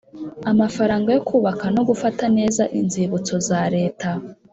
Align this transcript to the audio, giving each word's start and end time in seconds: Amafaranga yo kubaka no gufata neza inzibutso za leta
Amafaranga 0.51 1.09
yo 1.15 1.21
kubaka 1.29 1.65
no 1.75 1.81
gufata 1.89 2.23
neza 2.37 2.63
inzibutso 2.79 3.33
za 3.47 3.61
leta 3.75 4.09